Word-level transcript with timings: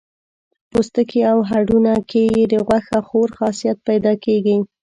پوستکي 0.69 1.21
او 1.31 1.37
هډونو 1.49 1.95
کې 2.09 2.21
یې 2.35 2.43
د 2.51 2.53
غوښه 2.67 2.99
خور 3.07 3.29
خاصیت 3.37 3.77
پیدا 3.87 4.13
کېږي. 4.25 4.57